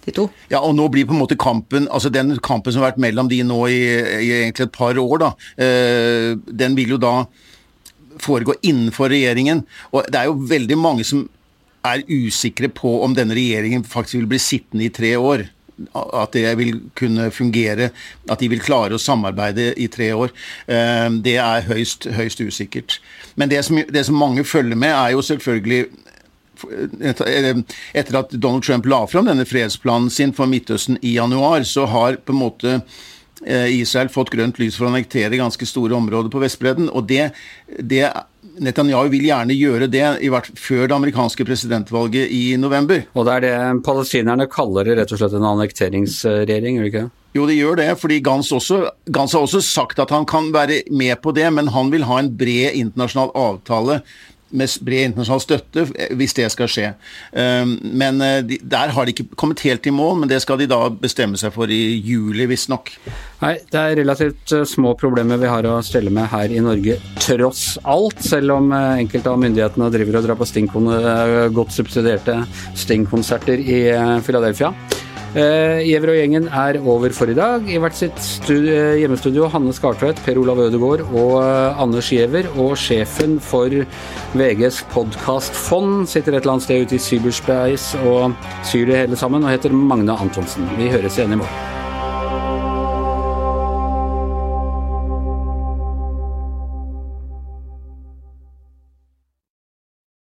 de 0.05 0.15
to. 0.15 0.27
Ja, 0.51 0.61
og 0.61 0.75
nå 0.77 0.87
blir 0.93 1.07
på 1.09 1.15
en 1.15 1.21
måte 1.21 1.37
kampen 1.39 1.87
altså 1.91 2.11
den 2.13 2.35
kampen 2.43 2.73
som 2.73 2.81
har 2.81 2.91
vært 2.91 3.03
mellom 3.03 3.29
de 3.31 3.41
nå 3.45 3.59
i, 3.69 3.81
i 4.25 4.31
egentlig 4.41 4.67
et 4.67 4.75
par 4.75 4.97
år, 4.97 5.15
da, 5.21 5.31
eh, 5.61 6.33
den 6.61 6.77
vil 6.79 6.95
jo 6.95 7.01
da 7.01 7.15
foregå 8.21 8.55
innenfor 8.61 9.11
regjeringen. 9.13 9.63
Og 9.93 10.09
det 10.11 10.19
er 10.19 10.29
jo 10.29 10.41
veldig 10.49 10.77
mange 10.79 11.05
som 11.07 11.25
er 11.87 12.03
usikre 12.09 12.69
på 12.69 12.99
om 13.05 13.15
denne 13.17 13.35
regjeringen 13.37 13.85
faktisk 13.87 14.19
vil 14.19 14.29
bli 14.33 14.41
sittende 14.41 14.85
i 14.85 14.93
tre 14.93 15.15
år. 15.17 15.47
At 15.97 16.35
det 16.35 16.45
vil 16.59 16.75
kunne 16.97 17.31
fungere, 17.33 17.89
at 18.29 18.41
de 18.43 18.51
vil 18.51 18.61
klare 18.61 18.93
å 18.93 19.01
samarbeide 19.01 19.71
i 19.81 19.87
tre 19.89 20.11
år. 20.13 20.33
Eh, 20.69 21.07
det 21.25 21.39
er 21.41 21.65
høyst, 21.69 22.05
høyst 22.13 22.43
usikkert. 22.43 22.99
Men 23.35 23.49
det 23.49 23.63
som, 23.65 23.79
det 23.81 24.05
som 24.05 24.19
mange 24.19 24.45
følger 24.45 24.77
med, 24.77 24.93
er 24.93 25.15
jo 25.15 25.25
selvfølgelig 25.25 25.87
etter 27.01 28.19
at 28.19 28.35
Donald 28.35 28.63
Trump 28.63 28.85
la 28.89 29.05
fram 29.07 29.29
denne 29.29 29.47
fredsplanen 29.47 30.11
sin 30.13 30.33
for 30.35 30.49
Midtøsten 30.49 30.99
i 31.01 31.15
januar, 31.17 31.65
så 31.67 31.87
har 31.89 32.19
på 32.25 32.35
en 32.35 32.41
måte 32.41 32.73
eh, 32.77 33.69
Israel 33.77 34.11
fått 34.13 34.33
grønt 34.33 34.59
lys 34.61 34.77
for 34.77 34.87
å 34.87 34.91
annektere 34.93 35.39
ganske 35.39 35.67
store 35.69 35.97
områder 35.97 36.31
på 36.33 36.41
Vestbredden. 36.43 36.89
Og 36.91 37.07
det, 37.09 37.31
det 37.79 38.05
Netanyahu 38.61 39.09
vil 39.13 39.29
gjerne 39.29 39.55
gjøre 39.55 39.87
det 39.91 40.05
i 40.25 40.29
hvert 40.31 40.49
før 40.59 40.87
det 40.89 40.97
amerikanske 40.97 41.45
presidentvalget 41.47 42.31
i 42.35 42.57
november. 42.59 43.05
Og 43.15 43.27
det 43.27 43.37
er 43.37 43.45
det 43.47 43.55
palestinerne 43.85 44.49
kaller 44.51 44.87
det 44.87 44.99
rett 44.99 45.15
og 45.15 45.21
slett 45.21 45.37
en 45.37 45.49
annekteringsregjering, 45.53 46.77
gjør 46.77 46.87
det 46.87 46.93
ikke? 46.93 47.07
Jo, 47.31 47.45
det 47.47 47.55
gjør 47.55 47.77
det, 47.79 47.87
fordi 48.01 48.17
Gans, 48.19 48.49
også, 48.51 48.81
Gans 49.07 49.31
har 49.37 49.45
også 49.45 49.61
sagt 49.63 50.01
at 50.03 50.11
han 50.11 50.25
kan 50.27 50.49
være 50.51 50.81
med 50.91 51.15
på 51.23 51.31
det, 51.31 51.47
men 51.55 51.69
han 51.71 51.91
vil 51.93 52.03
ha 52.09 52.17
en 52.19 52.33
bred 52.35 52.75
internasjonal 52.75 53.31
avtale 53.39 54.01
med 54.51 54.71
bred 54.85 55.09
internasjonal 55.09 55.43
støtte, 55.43 55.85
hvis 56.17 56.35
det 56.37 56.47
skal 56.53 56.69
skje. 56.71 56.87
Ehm, 57.37 57.75
men 57.97 58.21
eh, 58.25 58.55
der 58.61 58.93
har 58.95 59.07
de 59.07 59.15
ikke 59.15 59.37
kommet 59.39 59.63
helt 59.65 59.87
i 59.87 59.93
mål, 59.95 60.21
men 60.21 60.31
det 60.31 60.41
skal 60.43 60.59
de 60.61 60.69
da 60.71 60.83
bestemme 60.91 61.39
seg 61.39 61.53
for 61.55 61.71
i 61.71 61.81
juli, 61.97 62.47
visstnok. 62.51 62.93
Nei, 63.41 63.55
det 63.73 63.81
er 63.81 63.97
relativt 64.01 64.55
eh, 64.55 64.65
små 64.67 64.93
problemer 64.99 65.41
vi 65.41 65.51
har 65.51 65.67
å 65.69 65.77
stelle 65.85 66.13
med 66.13 66.29
her 66.33 66.53
i 66.53 66.63
Norge, 66.63 66.97
tross 67.21 67.65
alt. 67.83 68.21
Selv 68.25 68.57
om 68.57 68.71
eh, 68.75 69.03
enkelte 69.05 69.33
av 69.33 69.41
myndighetene 69.41 69.91
driver 69.93 70.19
og 70.19 70.27
drar 70.27 70.41
på 70.41 70.49
godt 71.51 71.73
subsidierte 71.75 72.41
stingkonserter 72.77 73.59
i 73.61 73.79
Philadelphia. 74.25 74.73
Uh, 75.31 75.79
Gjever 75.87 76.11
og 76.11 76.17
gjengen 76.19 76.47
er 76.51 76.77
over 76.83 77.13
for 77.15 77.31
i 77.31 77.35
dag. 77.37 77.63
I 77.63 77.79
hvert 77.79 77.95
sitt 77.95 78.19
studie, 78.19 78.97
hjemmestudio 78.99 79.47
Hanne 79.53 79.71
Skartvedt, 79.71 80.19
Per 80.25 80.41
Olav 80.41 80.59
Ødegaard 80.65 81.05
og 81.07 81.37
uh, 81.39 81.79
Anders 81.79 82.11
Giæver. 82.11 82.51
Og 82.59 82.75
sjefen 82.75 83.39
for 83.39 83.71
VGs 84.35 84.83
podkastfond 84.91 86.03
sitter 86.11 86.35
et 86.35 86.43
eller 86.43 86.57
annet 86.57 86.67
sted 86.67 86.83
ute 86.83 86.99
i 86.99 87.03
cyberspace 87.07 87.99
og 88.03 88.35
syr 88.67 88.91
det 88.91 89.03
hele 89.05 89.19
sammen 89.19 89.47
og 89.47 89.55
heter 89.55 89.71
Magne 89.71 90.19
Antonsen. 90.19 90.67
Vi 90.75 90.91
høres 90.91 91.15
igjen 91.15 91.39
i 91.39 91.43
morgen. 91.45 91.70